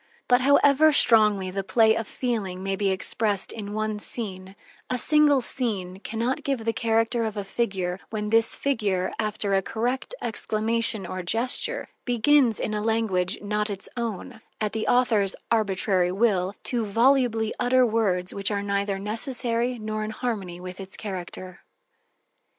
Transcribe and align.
But 0.27 0.41
however 0.41 0.91
strongly 0.91 1.51
the 1.51 1.63
play 1.63 1.95
of 1.95 2.07
feeling 2.07 2.63
may 2.63 2.75
be 2.75 2.89
expressed 2.89 3.51
in 3.51 3.71
one 3.75 3.99
scene, 3.99 4.55
a 4.89 4.97
single 4.97 5.41
scene 5.41 5.99
can 5.99 6.17
not 6.19 6.43
give 6.43 6.65
the 6.65 6.73
character 6.73 7.23
of 7.23 7.37
a 7.37 7.43
figure 7.43 7.99
when 8.09 8.31
this 8.31 8.55
figure, 8.55 9.11
after 9.19 9.53
a 9.53 9.61
correct 9.61 10.15
exclamation 10.19 11.05
or 11.05 11.21
gesture, 11.21 11.87
begins 12.03 12.59
in 12.59 12.73
a 12.73 12.81
language 12.81 13.37
not 13.43 13.69
its 13.69 13.87
own, 13.95 14.41
at 14.59 14.73
the 14.73 14.87
author's 14.87 15.35
arbitrary 15.51 16.11
will, 16.11 16.55
to 16.63 16.83
volubly 16.83 17.53
utter 17.59 17.85
words 17.85 18.33
which 18.33 18.49
are 18.49 18.63
neither 18.63 18.97
necessary 18.97 19.77
nor 19.77 20.03
in 20.03 20.09
harmony 20.09 20.59
with 20.59 20.79
its 20.79 20.97
character. 20.97 21.59